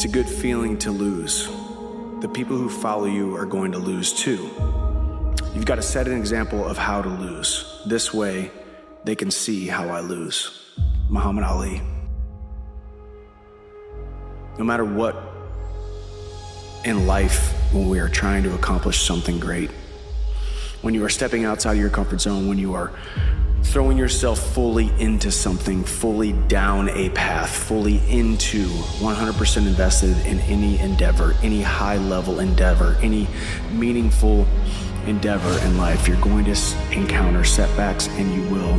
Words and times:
It's 0.00 0.06
a 0.06 0.08
good 0.08 0.30
feeling 0.30 0.78
to 0.78 0.90
lose. 0.90 1.44
The 2.20 2.30
people 2.32 2.56
who 2.56 2.70
follow 2.70 3.04
you 3.04 3.36
are 3.36 3.44
going 3.44 3.72
to 3.72 3.78
lose 3.78 4.14
too. 4.14 4.48
You've 5.54 5.66
got 5.66 5.74
to 5.74 5.82
set 5.82 6.08
an 6.08 6.16
example 6.16 6.64
of 6.64 6.78
how 6.78 7.02
to 7.02 7.08
lose. 7.10 7.82
This 7.84 8.14
way, 8.14 8.50
they 9.04 9.14
can 9.14 9.30
see 9.30 9.66
how 9.66 9.90
I 9.90 10.00
lose. 10.00 10.72
Muhammad 11.10 11.44
Ali. 11.44 11.82
No 14.56 14.64
matter 14.64 14.86
what 14.86 15.22
in 16.86 17.06
life, 17.06 17.52
when 17.70 17.90
we 17.90 17.98
are 17.98 18.08
trying 18.08 18.42
to 18.44 18.54
accomplish 18.54 19.02
something 19.02 19.38
great, 19.38 19.70
when 20.80 20.94
you 20.94 21.04
are 21.04 21.10
stepping 21.10 21.44
outside 21.44 21.72
of 21.72 21.78
your 21.78 21.90
comfort 21.90 22.22
zone, 22.22 22.48
when 22.48 22.56
you 22.56 22.72
are 22.72 22.90
throwing 23.62 23.96
yourself 23.96 24.38
fully 24.54 24.90
into 24.98 25.30
something, 25.30 25.84
fully 25.84 26.32
down 26.48 26.88
a 26.90 27.10
path, 27.10 27.50
fully 27.50 27.98
into 28.08 28.66
100% 28.66 29.56
invested 29.58 30.16
in 30.26 30.40
any 30.40 30.78
endeavor, 30.78 31.34
any 31.42 31.62
high 31.62 31.96
level 31.96 32.40
endeavor, 32.40 32.96
any 33.02 33.28
meaningful 33.72 34.46
endeavor 35.06 35.58
in 35.66 35.76
life, 35.76 36.06
you're 36.08 36.20
going 36.20 36.44
to 36.44 36.56
encounter 36.92 37.44
setbacks 37.44 38.08
and 38.08 38.34
you 38.34 38.42
will 38.50 38.76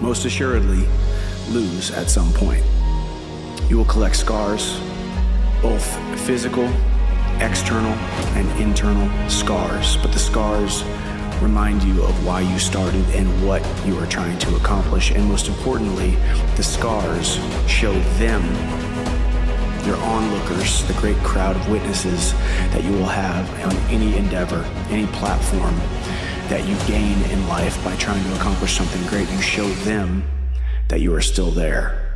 most 0.00 0.24
assuredly 0.24 0.86
lose 1.50 1.90
at 1.90 2.08
some 2.08 2.32
point. 2.32 2.64
You 3.68 3.76
will 3.76 3.84
collect 3.84 4.16
scars, 4.16 4.80
both 5.62 5.84
physical, 6.20 6.64
external, 7.38 7.92
and 8.34 8.60
internal 8.60 9.08
scars, 9.28 9.96
but 9.98 10.12
the 10.12 10.18
scars 10.18 10.82
remind 11.40 11.82
you 11.82 12.02
of 12.02 12.26
why 12.26 12.40
you 12.40 12.58
started 12.58 13.04
and 13.10 13.46
what 13.46 13.62
you 13.86 13.98
are 13.98 14.06
trying 14.06 14.38
to 14.38 14.56
accomplish. 14.56 15.10
And 15.10 15.24
most 15.26 15.48
importantly, 15.48 16.16
the 16.56 16.62
scars 16.62 17.38
show 17.66 17.92
them, 18.18 18.44
your 19.86 19.96
onlookers, 19.96 20.86
the 20.86 20.94
great 20.94 21.16
crowd 21.18 21.56
of 21.56 21.68
witnesses 21.70 22.32
that 22.72 22.84
you 22.84 22.92
will 22.92 23.06
have 23.06 23.48
on 23.64 23.76
any 23.90 24.16
endeavor, 24.16 24.64
any 24.90 25.06
platform 25.08 25.74
that 26.48 26.66
you 26.66 26.76
gain 26.86 27.18
in 27.30 27.46
life 27.48 27.82
by 27.84 27.94
trying 27.96 28.22
to 28.24 28.34
accomplish 28.36 28.76
something 28.76 29.04
great. 29.06 29.30
You 29.30 29.40
show 29.40 29.68
them 29.84 30.24
that 30.88 31.00
you 31.00 31.14
are 31.14 31.20
still 31.20 31.50
there. 31.50 32.06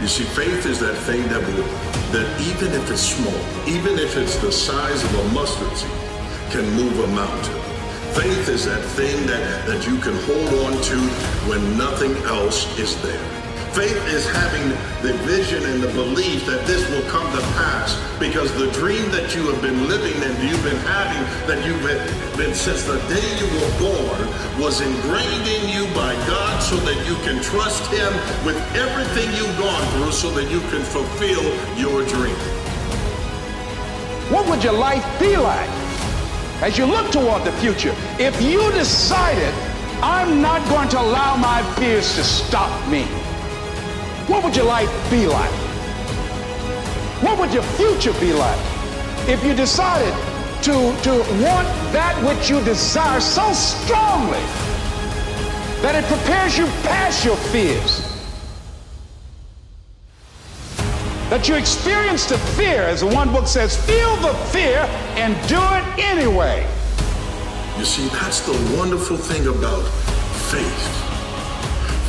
You 0.00 0.08
see, 0.08 0.24
faith 0.24 0.66
is 0.66 0.78
that 0.80 0.94
thing 0.94 1.22
that 1.28 1.40
will, 1.40 1.64
that 2.12 2.40
even 2.42 2.72
if 2.78 2.90
it's 2.90 3.00
small, 3.00 3.34
even 3.66 3.98
if 3.98 4.16
it's 4.16 4.36
the 4.36 4.52
size 4.52 5.02
of 5.02 5.14
a 5.14 5.28
mustard 5.32 5.74
seed, 5.76 6.05
can 6.50 6.64
move 6.74 6.98
a 7.00 7.06
mountain. 7.08 7.60
Faith 8.14 8.48
is 8.48 8.64
that 8.64 8.82
thing 8.96 9.26
that, 9.26 9.66
that 9.66 9.86
you 9.86 9.98
can 9.98 10.14
hold 10.24 10.48
on 10.64 10.80
to 10.82 10.96
when 11.50 11.76
nothing 11.76 12.16
else 12.24 12.66
is 12.78 13.00
there. 13.02 13.36
Faith 13.76 14.08
is 14.08 14.26
having 14.30 14.70
the 15.04 15.12
vision 15.24 15.62
and 15.66 15.82
the 15.82 15.92
belief 15.92 16.46
that 16.46 16.66
this 16.66 16.88
will 16.88 17.04
come 17.10 17.30
to 17.36 17.42
pass 17.60 17.92
because 18.18 18.48
the 18.56 18.70
dream 18.72 19.04
that 19.10 19.34
you 19.36 19.42
have 19.52 19.60
been 19.60 19.86
living 19.86 20.16
and 20.22 20.32
you've 20.48 20.64
been 20.64 20.80
having, 20.88 21.20
that 21.46 21.60
you've 21.66 21.84
been 22.38 22.54
since 22.54 22.84
the 22.84 22.96
day 23.12 23.28
you 23.36 23.44
were 23.60 23.72
born, 23.76 24.16
was 24.58 24.80
ingrained 24.80 25.46
in 25.46 25.68
you 25.68 25.84
by 25.92 26.14
God 26.24 26.62
so 26.62 26.76
that 26.88 26.96
you 27.06 27.16
can 27.16 27.42
trust 27.42 27.84
Him 27.92 28.12
with 28.46 28.56
everything 28.72 29.28
you've 29.36 29.58
gone 29.58 29.84
through 29.92 30.12
so 30.12 30.30
that 30.30 30.50
you 30.50 30.60
can 30.72 30.80
fulfill 30.80 31.44
your 31.76 32.00
dream. 32.08 32.34
What 34.32 34.48
would 34.48 34.64
your 34.64 34.72
life 34.72 35.04
be 35.20 35.36
like 35.36 35.85
as 36.62 36.78
you 36.78 36.86
look 36.86 37.10
toward 37.10 37.44
the 37.44 37.52
future 37.52 37.94
if 38.18 38.40
you 38.40 38.70
decided, 38.72 39.52
I'm 40.02 40.40
not 40.40 40.66
going 40.68 40.88
to 40.90 41.00
allow 41.00 41.36
my 41.36 41.62
fears 41.74 42.14
to 42.16 42.24
stop 42.24 42.88
me? 42.88 43.04
What 44.28 44.44
would 44.44 44.56
your 44.56 44.66
life 44.66 44.90
be 45.10 45.26
like? 45.26 45.50
What 47.22 47.38
would 47.38 47.52
your 47.52 47.62
future 47.62 48.12
be 48.20 48.32
like 48.32 48.60
if 49.28 49.42
you 49.44 49.54
decided 49.54 50.14
to, 50.62 50.72
to 51.02 51.12
want 51.42 51.68
that 51.92 52.14
which 52.26 52.50
you 52.50 52.62
desire 52.64 53.20
so 53.20 53.52
strongly 53.52 54.40
that 55.82 55.94
it 55.94 56.04
prepares 56.04 56.56
you 56.58 56.66
past 56.82 57.24
your 57.24 57.36
fears? 57.36 58.05
That 61.28 61.48
you 61.48 61.56
experience 61.56 62.26
the 62.26 62.38
fear, 62.38 62.82
as 62.82 63.00
the 63.00 63.06
one 63.08 63.32
book 63.32 63.48
says, 63.48 63.76
feel 63.84 64.14
the 64.18 64.32
fear 64.52 64.78
and 65.16 65.34
do 65.48 65.58
it 65.58 65.98
anyway. 65.98 66.64
You 67.76 67.84
see, 67.84 68.06
that's 68.08 68.40
the 68.46 68.76
wonderful 68.78 69.16
thing 69.16 69.48
about 69.48 69.82
faith. 70.50 71.06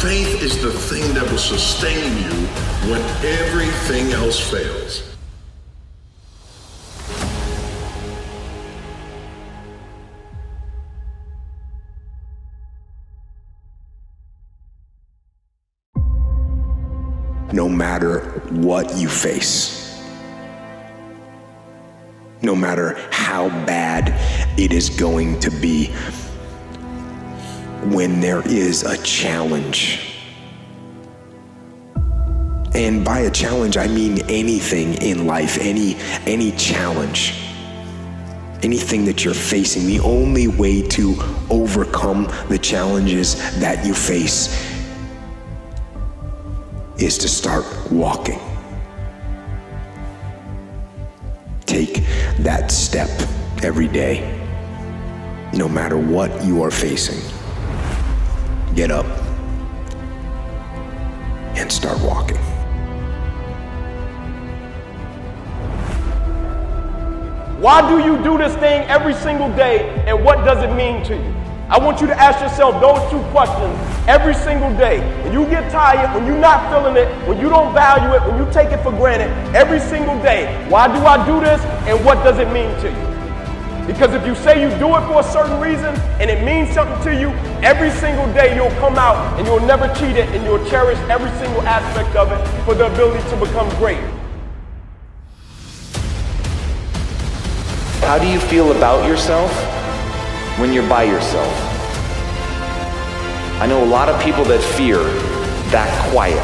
Faith 0.00 0.40
is 0.40 0.62
the 0.62 0.72
thing 0.72 1.12
that 1.14 1.28
will 1.28 1.38
sustain 1.38 2.16
you 2.18 2.46
when 2.88 3.02
everything 3.24 4.12
else 4.12 4.38
fails. 4.38 5.09
No 17.52 17.68
matter 17.68 18.20
what 18.50 18.96
you 18.96 19.08
face, 19.08 20.00
no 22.42 22.54
matter 22.54 22.96
how 23.10 23.48
bad 23.66 24.14
it 24.58 24.72
is 24.72 24.88
going 24.88 25.40
to 25.40 25.50
be, 25.50 25.92
when 27.86 28.20
there 28.20 28.46
is 28.46 28.84
a 28.84 28.96
challenge. 29.02 30.14
And 32.74 33.04
by 33.04 33.20
a 33.20 33.30
challenge, 33.30 33.76
I 33.76 33.88
mean 33.88 34.22
anything 34.30 34.94
in 35.02 35.26
life, 35.26 35.58
any, 35.60 35.96
any 36.26 36.52
challenge, 36.52 37.34
anything 38.62 39.04
that 39.06 39.24
you're 39.24 39.34
facing. 39.34 39.86
The 39.86 40.00
only 40.00 40.46
way 40.46 40.82
to 40.88 41.16
overcome 41.50 42.30
the 42.48 42.58
challenges 42.58 43.34
that 43.58 43.84
you 43.84 43.92
face 43.92 44.79
is 47.00 47.18
to 47.18 47.28
start 47.28 47.64
walking. 47.90 48.38
Take 51.66 52.04
that 52.40 52.70
step 52.70 53.10
every 53.62 53.88
day, 53.88 54.38
no 55.54 55.68
matter 55.68 55.96
what 55.96 56.44
you 56.44 56.62
are 56.62 56.70
facing 56.70 57.20
get 58.74 58.90
up 58.90 59.06
and 61.56 61.70
start 61.70 62.00
walking. 62.02 62.36
Why 67.60 67.86
do 67.90 68.02
you 68.02 68.22
do 68.22 68.38
this 68.38 68.54
thing 68.54 68.88
every 68.88 69.12
single 69.14 69.48
day 69.54 70.02
and 70.06 70.24
what 70.24 70.44
does 70.44 70.62
it 70.62 70.74
mean 70.74 71.04
to 71.04 71.14
you? 71.14 71.39
I 71.70 71.78
want 71.78 72.00
you 72.00 72.08
to 72.08 72.20
ask 72.20 72.40
yourself 72.40 72.80
those 72.80 72.98
two 73.12 73.22
questions 73.30 73.78
every 74.08 74.34
single 74.34 74.76
day. 74.76 74.98
When 75.22 75.32
you 75.32 75.46
get 75.46 75.70
tired, 75.70 76.12
when 76.16 76.26
you're 76.26 76.36
not 76.36 76.68
feeling 76.68 76.96
it, 76.96 77.06
when 77.28 77.38
you 77.38 77.48
don't 77.48 77.72
value 77.72 78.12
it, 78.12 78.26
when 78.26 78.44
you 78.44 78.52
take 78.52 78.72
it 78.72 78.82
for 78.82 78.90
granted, 78.90 79.30
every 79.54 79.78
single 79.78 80.20
day. 80.20 80.50
Why 80.68 80.88
do 80.88 80.98
I 81.06 81.24
do 81.24 81.38
this 81.38 81.62
and 81.86 82.04
what 82.04 82.24
does 82.24 82.40
it 82.40 82.50
mean 82.50 82.74
to 82.80 82.90
you? 82.90 83.86
Because 83.86 84.12
if 84.14 84.26
you 84.26 84.34
say 84.34 84.60
you 84.60 84.68
do 84.80 84.96
it 84.96 85.06
for 85.06 85.20
a 85.20 85.22
certain 85.22 85.60
reason 85.60 85.94
and 86.18 86.28
it 86.28 86.44
means 86.44 86.74
something 86.74 87.00
to 87.04 87.14
you, 87.14 87.28
every 87.62 87.92
single 88.02 88.26
day 88.34 88.56
you'll 88.56 88.76
come 88.82 88.98
out 88.98 89.38
and 89.38 89.46
you'll 89.46 89.60
never 89.60 89.86
cheat 89.94 90.16
it 90.16 90.28
and 90.30 90.42
you'll 90.42 90.68
cherish 90.68 90.98
every 91.08 91.30
single 91.38 91.62
aspect 91.62 92.16
of 92.16 92.32
it 92.32 92.64
for 92.64 92.74
the 92.74 92.92
ability 92.92 93.22
to 93.30 93.36
become 93.36 93.68
great. 93.78 94.02
How 98.02 98.18
do 98.18 98.26
you 98.26 98.40
feel 98.40 98.72
about 98.72 99.06
yourself 99.06 99.52
when 100.60 100.72
you're 100.72 100.88
by 100.88 101.04
yourself? 101.04 101.52
I 103.60 103.66
know 103.66 103.82
a 103.82 103.90
lot 103.90 104.08
of 104.08 104.20
people 104.22 104.44
that 104.44 104.62
fear 104.76 104.98
that 105.72 106.10
quiet. 106.10 106.40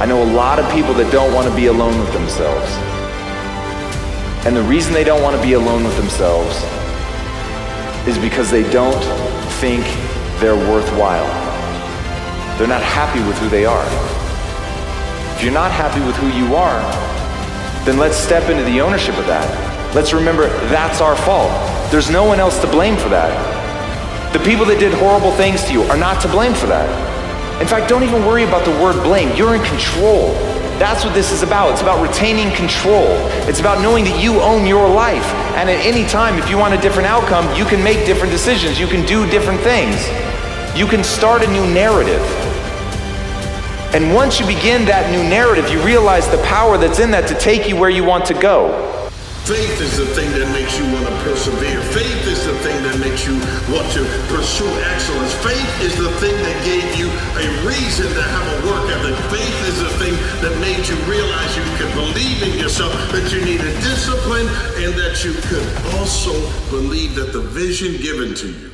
I 0.00 0.06
know 0.06 0.22
a 0.22 0.30
lot 0.32 0.58
of 0.58 0.70
people 0.72 0.94
that 0.94 1.10
don't 1.12 1.32
want 1.34 1.48
to 1.48 1.54
be 1.54 1.66
alone 1.66 1.98
with 1.98 2.12
themselves. 2.12 2.70
And 4.46 4.56
the 4.56 4.62
reason 4.62 4.92
they 4.92 5.04
don't 5.04 5.22
want 5.22 5.36
to 5.36 5.42
be 5.42 5.54
alone 5.54 5.84
with 5.84 5.96
themselves 5.96 6.56
is 8.06 8.18
because 8.18 8.50
they 8.50 8.62
don't 8.70 9.02
think 9.58 9.84
they're 10.40 10.56
worthwhile. 10.56 11.26
They're 12.56 12.66
not 12.66 12.82
happy 12.82 13.18
with 13.26 13.36
who 13.38 13.48
they 13.48 13.66
are. 13.66 13.86
If 15.36 15.42
you're 15.42 15.52
not 15.52 15.70
happy 15.70 16.00
with 16.06 16.16
who 16.16 16.28
you 16.28 16.54
are, 16.54 16.80
then 17.84 17.98
let's 17.98 18.16
step 18.16 18.48
into 18.50 18.64
the 18.64 18.80
ownership 18.80 19.16
of 19.18 19.26
that. 19.26 19.46
Let's 19.94 20.12
remember 20.12 20.48
that's 20.68 21.00
our 21.00 21.16
fault. 21.16 21.50
There's 21.90 22.10
no 22.10 22.24
one 22.24 22.38
else 22.38 22.60
to 22.60 22.66
blame 22.66 22.96
for 22.96 23.08
that. 23.08 23.32
The 24.34 24.40
people 24.40 24.66
that 24.66 24.78
did 24.78 24.92
horrible 24.92 25.32
things 25.32 25.64
to 25.64 25.72
you 25.72 25.82
are 25.84 25.96
not 25.96 26.20
to 26.20 26.28
blame 26.28 26.52
for 26.52 26.66
that. 26.66 26.84
In 27.62 27.66
fact, 27.66 27.88
don't 27.88 28.02
even 28.02 28.26
worry 28.26 28.44
about 28.44 28.66
the 28.66 28.70
word 28.72 29.02
blame. 29.02 29.34
You're 29.34 29.56
in 29.56 29.64
control. 29.64 30.34
That's 30.76 31.02
what 31.02 31.14
this 31.14 31.32
is 31.32 31.42
about. 31.42 31.72
It's 31.72 31.80
about 31.80 32.06
retaining 32.06 32.54
control. 32.54 33.08
It's 33.48 33.58
about 33.58 33.80
knowing 33.80 34.04
that 34.04 34.22
you 34.22 34.38
own 34.40 34.66
your 34.66 34.86
life. 34.86 35.24
And 35.56 35.70
at 35.70 35.80
any 35.80 36.06
time, 36.06 36.38
if 36.38 36.50
you 36.50 36.58
want 36.58 36.74
a 36.74 36.80
different 36.80 37.08
outcome, 37.08 37.48
you 37.56 37.64
can 37.64 37.82
make 37.82 38.04
different 38.04 38.30
decisions. 38.30 38.78
You 38.78 38.86
can 38.86 39.04
do 39.06 39.28
different 39.30 39.60
things. 39.60 39.96
You 40.78 40.86
can 40.86 41.02
start 41.02 41.42
a 41.42 41.50
new 41.50 41.66
narrative. 41.72 42.22
And 43.96 44.14
once 44.14 44.38
you 44.38 44.46
begin 44.46 44.84
that 44.84 45.10
new 45.10 45.24
narrative, 45.24 45.70
you 45.70 45.82
realize 45.82 46.28
the 46.28 46.38
power 46.44 46.76
that's 46.76 47.00
in 47.00 47.10
that 47.12 47.26
to 47.28 47.34
take 47.40 47.66
you 47.66 47.76
where 47.76 47.90
you 47.90 48.04
want 48.04 48.26
to 48.26 48.34
go. 48.34 48.87
Faith 49.48 49.80
is 49.80 49.96
the 49.96 50.04
thing 50.12 50.28
that 50.32 50.44
makes 50.52 50.76
you 50.76 50.84
want 50.92 51.08
to 51.08 51.14
persevere. 51.24 51.80
Faith 51.96 52.26
is 52.28 52.44
the 52.44 52.52
thing 52.60 52.76
that 52.84 53.00
makes 53.00 53.24
you 53.24 53.32
want 53.72 53.88
to 53.96 54.04
pursue 54.28 54.68
excellence. 54.92 55.32
Faith 55.40 55.72
is 55.80 55.96
the 55.96 56.12
thing 56.20 56.36
that 56.44 56.58
gave 56.68 56.84
you 57.00 57.08
a 57.08 57.48
reason 57.64 58.12
to 58.12 58.20
have 58.20 58.44
a 58.44 58.56
work 58.68 58.84
ethic. 58.92 59.16
Faith 59.32 59.58
is 59.72 59.80
the 59.80 59.88
thing 59.96 60.12
that 60.44 60.52
made 60.60 60.84
you 60.84 61.00
realize 61.08 61.56
you 61.56 61.64
could 61.80 61.88
believe 61.96 62.42
in 62.44 62.60
yourself, 62.60 62.92
that 63.08 63.32
you 63.32 63.40
needed 63.40 63.72
discipline, 63.80 64.44
and 64.84 64.92
that 65.00 65.24
you 65.24 65.32
could 65.48 65.64
also 65.96 66.36
believe 66.68 67.14
that 67.14 67.32
the 67.32 67.40
vision 67.40 67.96
given 68.02 68.34
to 68.34 68.52
you 68.52 68.70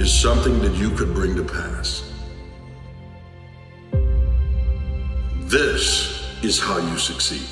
is 0.00 0.10
something 0.10 0.58
that 0.60 0.72
you 0.76 0.88
could 0.96 1.12
bring 1.12 1.36
to 1.36 1.44
pass. 1.44 2.15
This 5.56 6.22
is 6.42 6.60
how 6.60 6.76
you 6.76 6.98
succeed. 6.98 7.48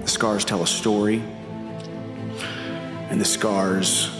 The 0.00 0.08
scars 0.08 0.44
tell 0.44 0.64
a 0.64 0.66
story, 0.66 1.22
and 3.08 3.20
the 3.20 3.24
scars 3.24 4.10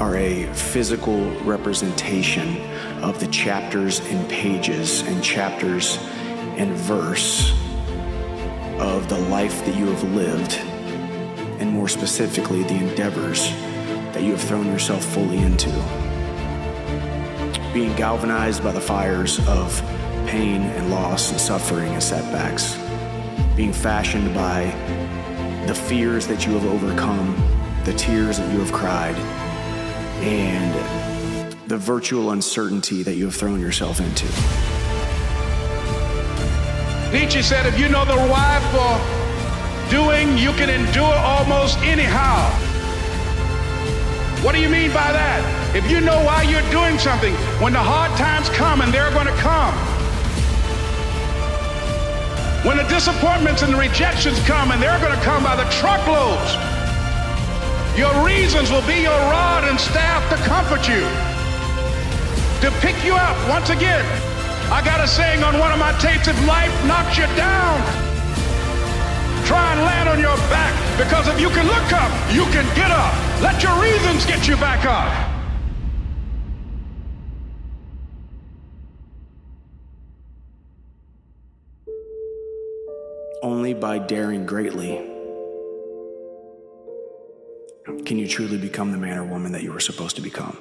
are 0.00 0.16
a 0.16 0.52
physical 0.54 1.30
representation 1.42 2.56
of 3.00 3.20
the 3.20 3.28
chapters 3.28 4.00
and 4.10 4.28
pages 4.28 5.02
and 5.02 5.22
chapters 5.22 5.98
and 6.58 6.72
verse 6.72 7.52
of 8.80 9.08
the 9.08 9.20
life 9.30 9.64
that 9.64 9.76
you 9.76 9.86
have 9.86 10.02
lived, 10.16 10.60
and 11.66 11.74
more 11.74 11.88
specifically, 11.88 12.62
the 12.62 12.74
endeavors 12.74 13.50
that 14.12 14.22
you 14.22 14.30
have 14.30 14.40
thrown 14.40 14.66
yourself 14.66 15.04
fully 15.04 15.38
into. 15.38 15.70
Being 17.74 17.94
galvanized 17.96 18.62
by 18.62 18.72
the 18.72 18.80
fires 18.80 19.40
of 19.48 19.80
pain 20.26 20.62
and 20.62 20.90
loss 20.90 21.30
and 21.30 21.40
suffering 21.40 21.92
and 21.92 22.02
setbacks, 22.02 22.76
being 23.56 23.72
fashioned 23.72 24.34
by 24.34 24.64
the 25.66 25.74
fears 25.74 26.26
that 26.28 26.46
you 26.46 26.52
have 26.52 26.64
overcome, 26.66 27.34
the 27.84 27.92
tears 27.94 28.38
that 28.38 28.52
you 28.52 28.60
have 28.60 28.72
cried, 28.72 29.16
and 30.22 31.58
the 31.68 31.76
virtual 31.76 32.30
uncertainty 32.30 33.02
that 33.02 33.14
you 33.14 33.24
have 33.24 33.34
thrown 33.34 33.60
yourself 33.60 34.00
into. 34.00 34.26
Nietzsche 37.12 37.42
said, 37.42 37.66
if 37.66 37.78
you 37.78 37.88
know 37.88 38.04
the 38.04 38.16
why 38.16 38.60
for 38.72 39.25
doing, 39.90 40.38
you 40.38 40.52
can 40.52 40.70
endure 40.70 41.14
almost 41.14 41.78
anyhow. 41.80 42.50
What 44.42 44.54
do 44.54 44.60
you 44.60 44.68
mean 44.68 44.90
by 44.90 45.10
that? 45.10 45.42
If 45.74 45.90
you 45.90 46.00
know 46.00 46.22
why 46.22 46.42
you're 46.42 46.64
doing 46.70 46.98
something, 46.98 47.34
when 47.58 47.72
the 47.72 47.82
hard 47.82 48.14
times 48.16 48.48
come, 48.50 48.80
and 48.80 48.94
they're 48.94 49.10
going 49.10 49.26
to 49.26 49.38
come, 49.42 49.74
when 52.62 52.76
the 52.78 52.86
disappointments 52.86 53.62
and 53.62 53.74
the 53.74 53.78
rejections 53.78 54.38
come, 54.46 54.70
and 54.70 54.80
they're 54.82 55.00
going 55.00 55.14
to 55.14 55.24
come 55.24 55.42
by 55.42 55.56
the 55.56 55.68
truckloads, 55.82 56.54
your 57.98 58.12
reasons 58.22 58.70
will 58.70 58.86
be 58.86 59.02
your 59.02 59.18
rod 59.32 59.64
and 59.66 59.80
staff 59.80 60.22
to 60.30 60.36
comfort 60.46 60.86
you, 60.86 61.02
to 62.62 62.70
pick 62.78 62.96
you 63.04 63.14
up 63.14 63.36
once 63.48 63.70
again. 63.70 64.04
I 64.70 64.82
got 64.84 65.02
a 65.02 65.08
saying 65.08 65.42
on 65.42 65.58
one 65.58 65.72
of 65.72 65.78
my 65.78 65.96
tapes 65.98 66.28
if 66.28 66.36
life 66.46 66.72
knocks 66.86 67.18
you 67.18 67.26
down, 67.34 68.05
try 69.46 69.72
and 69.72 69.80
land 69.82 70.08
on 70.08 70.18
your 70.18 70.36
back 70.50 70.74
because 70.98 71.28
if 71.28 71.40
you 71.40 71.48
can 71.50 71.66
look 71.66 71.92
up, 71.92 72.10
you 72.34 72.44
can 72.46 72.66
get 72.74 72.90
up. 72.90 73.14
Let 73.40 73.62
your 73.62 73.80
reasons 73.80 74.26
get 74.26 74.48
you 74.48 74.56
back 74.56 74.84
up. 74.84 75.32
Only 83.42 83.74
by 83.74 83.98
daring 83.98 84.46
greatly 84.46 84.96
can 88.04 88.18
you 88.18 88.26
truly 88.26 88.58
become 88.58 88.90
the 88.90 88.98
man 88.98 89.18
or 89.18 89.24
woman 89.24 89.52
that 89.52 89.62
you 89.62 89.72
were 89.72 89.80
supposed 89.80 90.16
to 90.16 90.22
become. 90.22 90.58